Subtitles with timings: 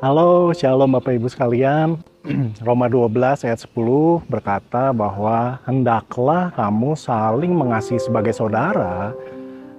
[0.00, 2.00] Halo, Shalom Bapak Ibu sekalian.
[2.64, 9.12] Roma 12 ayat 10 berkata bahwa hendaklah kamu saling mengasihi sebagai saudara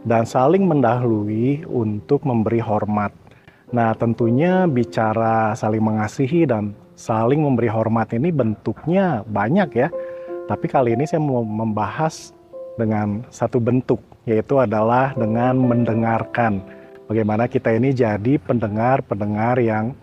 [0.05, 3.09] dan saling mendahului untuk memberi hormat.
[3.73, 9.89] Nah, tentunya bicara saling mengasihi dan saling memberi hormat ini bentuknya banyak ya.
[10.45, 12.29] Tapi kali ini saya mau membahas
[12.77, 13.97] dengan satu bentuk,
[14.29, 16.61] yaitu adalah dengan mendengarkan.
[17.09, 19.97] Bagaimana kita ini jadi pendengar-pendengar yang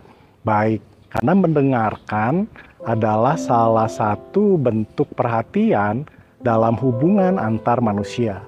[0.49, 0.81] baik.
[1.13, 2.49] Karena mendengarkan
[2.89, 6.09] adalah salah satu bentuk perhatian
[6.41, 8.41] dalam hubungan antar manusia.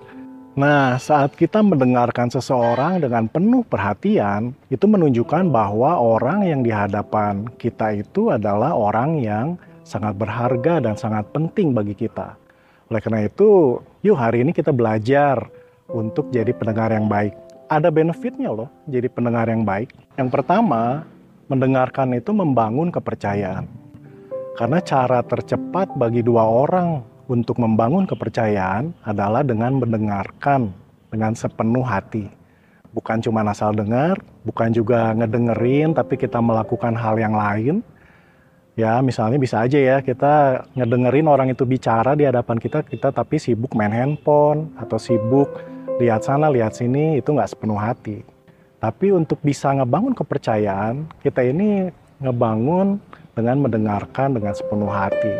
[0.56, 7.48] Nah, saat kita mendengarkan seseorang dengan penuh perhatian, itu menunjukkan bahwa orang yang di hadapan
[7.54, 9.46] kita itu adalah orang yang
[9.86, 12.34] sangat berharga dan sangat penting bagi kita.
[12.90, 15.46] Oleh karena itu, yuk hari ini kita belajar
[15.86, 17.34] untuk jadi pendengar yang baik.
[17.70, 19.94] Ada benefitnya loh jadi pendengar yang baik.
[20.18, 21.06] Yang pertama,
[21.50, 23.66] mendengarkan itu membangun kepercayaan.
[24.54, 30.70] Karena cara tercepat bagi dua orang untuk membangun kepercayaan adalah dengan mendengarkan
[31.10, 32.30] dengan sepenuh hati.
[32.90, 37.82] Bukan cuma asal dengar, bukan juga ngedengerin, tapi kita melakukan hal yang lain.
[38.74, 43.38] Ya, misalnya bisa aja ya, kita ngedengerin orang itu bicara di hadapan kita, kita tapi
[43.38, 45.62] sibuk main handphone, atau sibuk
[46.02, 48.26] lihat sana, lihat sini, itu nggak sepenuh hati.
[48.80, 52.96] Tapi untuk bisa ngebangun kepercayaan, kita ini ngebangun
[53.36, 55.36] dengan mendengarkan dengan sepenuh hati.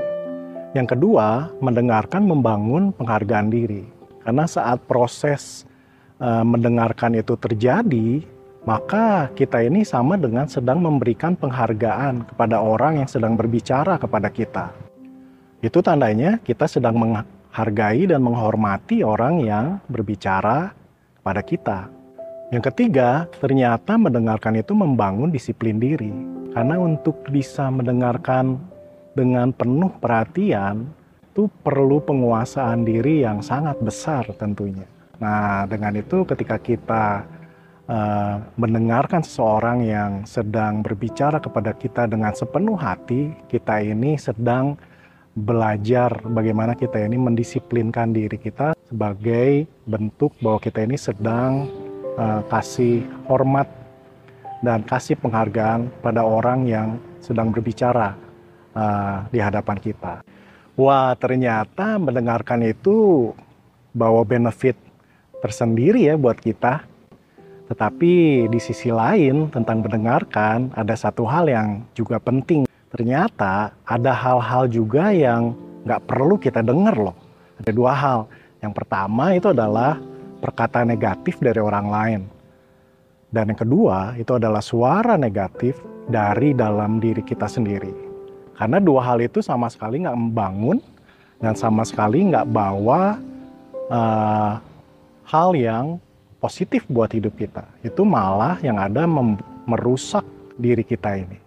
[0.77, 3.89] Yang kedua, mendengarkan membangun penghargaan diri.
[4.21, 5.65] Karena saat proses
[6.21, 8.21] uh, mendengarkan itu terjadi,
[8.69, 14.69] maka kita ini sama dengan sedang memberikan penghargaan kepada orang yang sedang berbicara kepada kita.
[15.65, 20.77] Itu tandanya kita sedang menghargai dan menghormati orang yang berbicara
[21.21, 22.00] kepada kita.
[22.51, 26.11] Yang ketiga, ternyata mendengarkan itu membangun disiplin diri.
[26.51, 28.59] Karena untuk bisa mendengarkan
[29.15, 30.91] dengan penuh perhatian,
[31.31, 34.83] itu perlu penguasaan diri yang sangat besar tentunya.
[35.23, 37.23] Nah, dengan itu ketika kita
[37.87, 44.75] uh, mendengarkan seseorang yang sedang berbicara kepada kita dengan sepenuh hati, kita ini sedang
[45.39, 51.71] belajar bagaimana kita ini mendisiplinkan diri kita sebagai bentuk bahwa kita ini sedang
[52.17, 53.69] uh, kasih hormat
[54.61, 56.89] dan kasih penghargaan pada orang yang
[57.21, 58.17] sedang berbicara
[58.77, 60.25] uh, di hadapan kita.
[60.81, 63.31] Wah, ternyata mendengarkan itu
[63.93, 64.79] bawa benefit
[65.45, 66.87] tersendiri ya buat kita.
[67.71, 72.67] Tetapi di sisi lain tentang mendengarkan ada satu hal yang juga penting.
[72.91, 75.55] Ternyata ada hal-hal juga yang
[75.87, 77.17] nggak perlu kita dengar loh.
[77.63, 78.21] Ada dua hal.
[78.59, 80.03] Yang pertama itu adalah
[80.41, 82.21] perkataan negatif dari orang lain.
[83.31, 85.79] Dan yang kedua, itu adalah suara negatif
[86.11, 87.95] dari dalam diri kita sendiri.
[88.59, 90.83] Karena dua hal itu sama sekali nggak membangun
[91.39, 93.17] dan sama sekali nggak bawa
[93.89, 94.53] uh,
[95.25, 96.03] hal yang
[96.43, 97.65] positif buat hidup kita.
[97.87, 99.07] Itu malah yang ada
[99.65, 100.27] merusak
[100.59, 101.39] diri kita ini.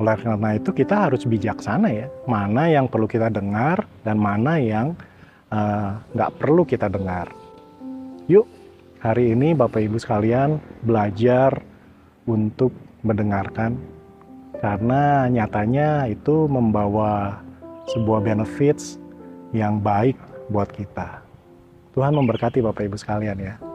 [0.00, 4.96] Oleh karena itu kita harus bijaksana ya, mana yang perlu kita dengar dan mana yang
[5.52, 7.28] eh, nggak uh, perlu kita dengar.
[8.28, 8.44] Yuk,
[9.00, 11.62] hari ini Bapak Ibu sekalian belajar
[12.28, 13.80] untuk mendengarkan
[14.60, 17.40] karena nyatanya itu membawa
[17.96, 19.00] sebuah benefits
[19.56, 20.18] yang baik
[20.52, 21.24] buat kita.
[21.96, 23.69] Tuhan memberkati Bapak Ibu sekalian ya.